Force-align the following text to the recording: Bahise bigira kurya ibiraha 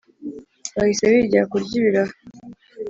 Bahise 0.75 1.03
bigira 1.11 1.43
kurya 1.51 1.73
ibiraha 1.79 2.13